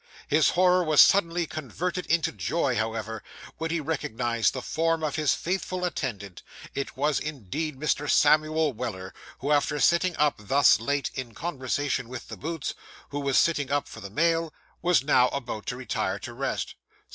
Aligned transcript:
His 0.27 0.49
horror 0.57 0.83
was 0.83 0.99
suddenly 0.99 1.45
converted 1.45 2.07
into 2.07 2.31
joy, 2.31 2.75
however, 2.75 3.21
when 3.59 3.69
he 3.69 3.79
recognised 3.79 4.51
the 4.51 4.63
form 4.63 5.03
of 5.03 5.15
his 5.15 5.35
faithful 5.35 5.85
attendant. 5.85 6.41
It 6.73 6.97
was 6.97 7.19
indeed 7.19 7.79
Mr. 7.79 8.09
Samuel 8.09 8.73
Weller, 8.73 9.13
who 9.41 9.51
after 9.51 9.79
sitting 9.79 10.17
up 10.17 10.37
thus 10.39 10.79
late, 10.79 11.11
in 11.13 11.35
conversation 11.35 12.09
with 12.09 12.29
the 12.29 12.37
boots, 12.37 12.73
who 13.09 13.19
was 13.19 13.37
sitting 13.37 13.69
up 13.69 13.87
for 13.87 13.99
the 14.01 14.09
mail, 14.09 14.51
was 14.81 15.03
now 15.03 15.27
about 15.27 15.67
to 15.67 15.75
retire 15.75 16.17
to 16.17 16.33
rest. 16.33 16.73